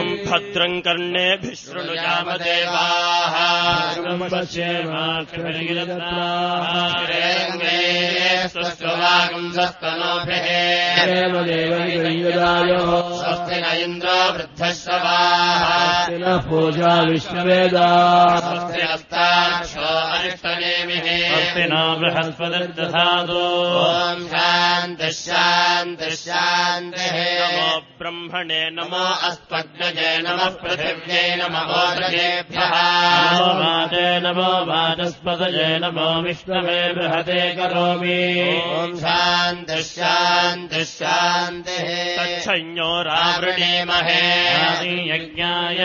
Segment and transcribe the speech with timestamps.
[0.00, 3.34] ॐ भद्रम् कर्णेभिः शृणुयामदेवाः।
[8.52, 10.46] स्वस्ववागुंसस्तनोभिः
[13.20, 15.59] स्वस्ति न इन्द्रो वृद्धश्रवाः
[16.18, 16.92] नः पूजा
[20.18, 21.06] अरिष्टनेमिः
[21.70, 23.44] नो बृहस्पतिर्दधातु।
[26.20, 27.68] शान्तिः नमो
[27.98, 32.74] ब्रह्मणे नमो अस्त्वग्नजे नमः पृथिव्यै नमो ओदरेभ्यः
[33.30, 38.20] नमो वाचे नमो वाचस्पतये नमो विष्णवे बृहते करोमि।
[38.78, 44.24] ॐ शान्तिः शान्तिः शान्तिः। तच्छञ्यो रावृणीमहे
[45.10, 45.76] यज्ञाय।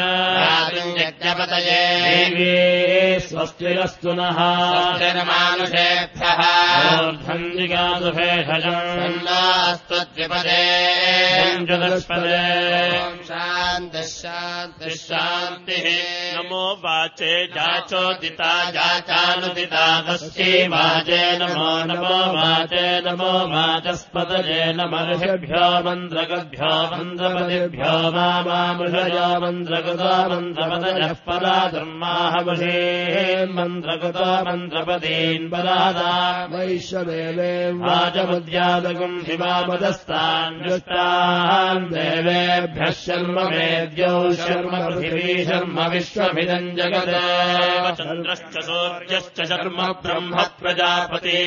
[1.04, 16.76] यज्ञपतये। देवे स्वस्तिरस्तु नः। स्वस्तिर्मानुषेभ्यः। ऊर्ध्वम् जिगातु भेषजम् तन्नास्त्वद्विपदे चतुष्पदे ॐ शान्तिः शान्तिः शान्तिः। नमो
[16.76, 30.14] वाचे जाचोदिता जाचानुदिता तस्यै वाचे नमो नमो वाचे नमो वाचस्पतये नमर्षभ्यो मन्द्रगभ्यो मन्द्रपतिभ्यो मामामृषयो मन्द्रकृतो
[30.32, 32.80] मन्द्रपतयः परा धर्माहवशे
[33.56, 36.14] मन्द्रकृतो मन्द्रपतीन् परादा
[36.52, 47.14] वैश्वदेवे वाचमुद्यादकम् शिवामदस्तान् दृष्टान् देवेभ्यः शर्म वेद्यौ शर्म पृथिवी शर्म विश्वमिदम् जगत्।
[48.00, 51.40] चन्द्रश्च सूर्यश्च शर्म ब्रह्म प्रजापते।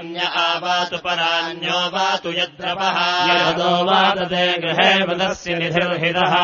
[0.00, 2.98] अन्य आवातु परान्यो वातु यद्रवः
[3.30, 6.34] यदो वातते गृहे वदस्य निधिर्हितः।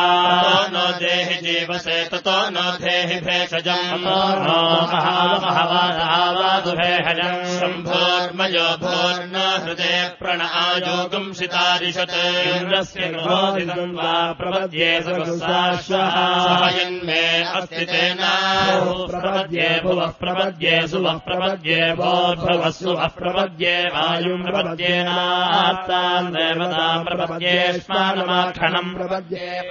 [0.41, 4.03] ततो नो देहि जीवसे ततो नो देहि भेषजम्।
[5.45, 12.15] महावातु भेषजम्। शम्भोर्मयो भोर्न हृदे प्रण आयोगम् शितारिषत्
[12.57, 13.01] इन्द्रस्य
[14.39, 15.01] प्रपद्ये
[15.81, 18.21] सहयन्मे अस्ति तेन।
[19.11, 27.57] प्रपद्ये भुवः प्रपद्ये सुवः प्रपद्ये भोर्भवः सुवः प्रपद्ये। वायुम् प्रपद्येनात्ताम् देवताम् प्रपद्ये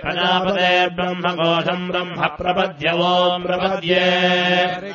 [0.02, 4.04] प्रजापते ब्रह्मकोशम् ब्रह्म प्रपद्य ओम् प्रपद्ये।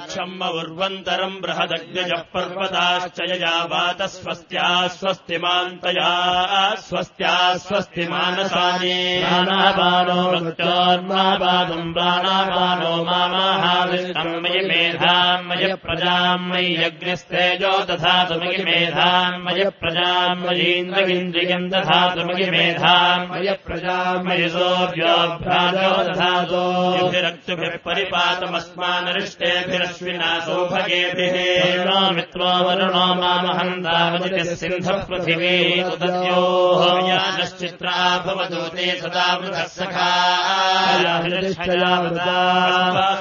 [0.08, 6.12] क्षम्म उर्वन्तरम् बृहदग्नजः पर्वताश्च यया वात स्वस्त्या स्वस्तिमान्तया
[6.88, 18.64] स्वस्त्या स्वस्ति मानसानि प्राणापानो मृत्योर्मापादम् प्राणापानो मामाहाविष्टम् मयि मेधाम् मय प्रजाम् मयि यज्ञस्तेजो दधातु मयि
[19.46, 26.64] मय प्रजाम् मयीन्द्रगिन्द्रियम् दधातु मयि मेधाम् मय प्रजाम् मयि सूर्योभ्राजो दधातु
[26.98, 31.36] युभिरक्तुभिः परिपातमस्मानरिष्टेभिरश्विना सौभगेभिः
[31.88, 35.58] नो मित्रो वरुणो मामहम् तावदिति सिन्धः पृथिवी
[35.92, 40.10] उदद्योः यानश्चित्रा भवदूते सदा वृथः सखा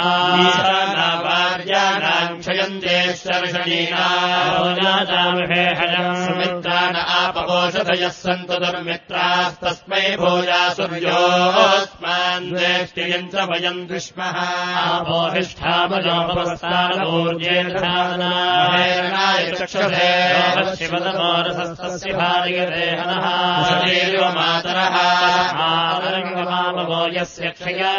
[8.28, 12.48] सन्तु दुर्मित्रास्तस्मै भूया सूर्योऽस्मान्
[13.32, 14.38] च वयम् दुष्मः।
[20.76, 23.28] शिवतमोरसस्तस्य भार्यदेहनः।
[24.38, 24.98] मातरः।
[27.16, 27.92] यस्य क्षया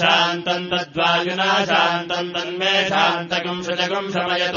[0.00, 2.74] शान्तम् तद्वायुना शान्तम् तन्मे
[4.12, 4.56] शमयत।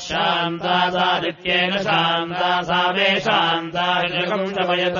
[0.00, 4.98] शान्तासादित्येन शान्तासामे शान्ताशगुं शमयत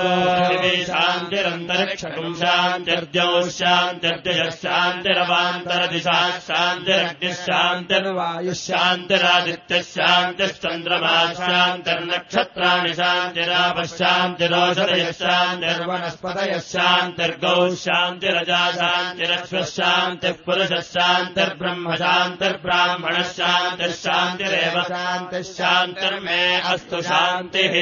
[0.87, 8.53] शान्तिरन्तरिक्षगुं शान्तिर्जौ शान्तिर्जयः शान्तिरवान्तरदिशा शान्तिरग्निः शान्तिर्वायुः
[8.91, 17.53] शान्तिरादित्यः शान्तिश्चन्द्रमा शान्तिर्नक्षत्राणि शान्तिरापः शान्तिरोषधयः शान्तिर्वनस्पतयः शान्तिर्गौ
[17.83, 26.41] शान्तिरजा शान्तिरश्वः शान्तिः पुरुषः शान्तिर्ब्रह्म शान्तिर्ब्राह्मणः शान्तिः शान्तिरेव शान्तिः शान्तिर्मे
[26.73, 27.77] अस्तु शान्तिः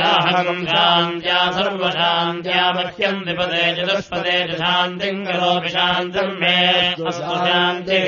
[0.00, 6.54] याहम् शान्त्या सर्वशान्त्या मह्यम् विपदे चतुष्पदे च शान्तिम् करोमि शान्तिम् मे
[7.08, 8.06] अस्तु शान्तिः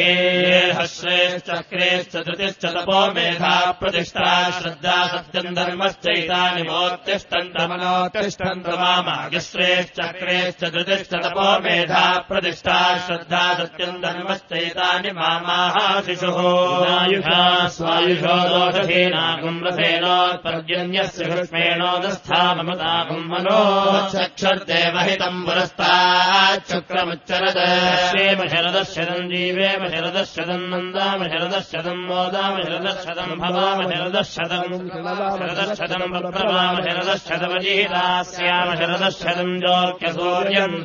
[1.32, 13.44] श्रेश्चक्रेश्च धृतिश्च तपो मेधा प्रतिष्ठा श्रद्धा सत्यम् धर्मश्चैतानि मोत्तिष्ठन्तमनोत्तिष्ठन्त मामागश्रेश्चक्रेश्च धृतिश्च तपो मेधा प्रतिष्ठा श्रद्धा
[13.58, 15.76] सत्यम् धर्मश्चैतानि मामाः
[16.06, 16.38] शिशुः।
[16.96, 17.42] आयुषा
[17.76, 18.36] स्वायुषो
[21.32, 23.60] कृष्मेणोदस्था ममतागम् मनो
[24.12, 27.58] चक्षुर्देवहितम् पुरस्ताच्छुक्रमुच्चरद
[28.04, 29.26] क्षेम शरदशतम्
[31.32, 33.78] शरदशतम् मोदाम शरदशतम् भवाम
[36.32, 36.76] प्रभवाम
[39.64, 40.76] जोर्क्यसूर्यम्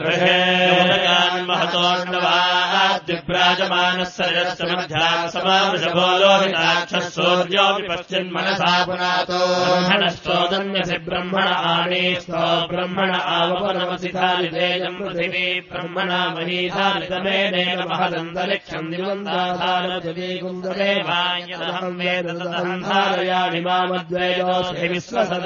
[5.34, 20.26] समावृषभो लोहिताक्षः सूर्योऽपि पश्चिन्मनसा पुनातो ब्रह्मणश्चोदन्यसि ब्रह्मण आनीस्तो ब्रह्मण आवपनमसिधारितेजम् पृथिवी ब्रह्मणा महीधारितमेनेन महदन्तरिक्षम् दिवन्दाधारजली
[20.35, 25.44] कुन्दरे वायदहम् वेद तदहम् धारयामि मामद्वैतोऽस्ति विश्वसद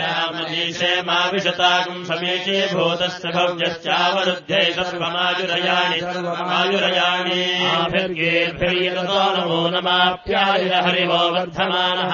[0.00, 12.12] रामजीशे मा विशताकम् समीची भूतस्य भव्यश्चावरुध्ये सर्वमायुरयाणि। सर्वमायुरयाणि। आभिर्गेर्भिर्यतो नमो नमाप्याय हरिवो वर्धमानः।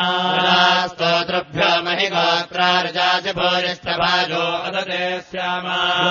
[0.86, 6.08] स्तोत्रभ्यो महि गोत्रार्जासि भूरिष्ठभाजो अदते स्यामा